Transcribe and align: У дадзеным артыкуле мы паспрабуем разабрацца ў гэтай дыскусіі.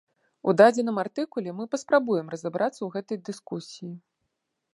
У 0.47 0.53
дадзеным 0.61 0.97
артыкуле 1.03 1.53
мы 1.59 1.67
паспрабуем 1.73 2.33
разабрацца 2.35 2.77
ў 2.83 2.89
гэтай 2.97 3.17
дыскусіі. 3.29 3.93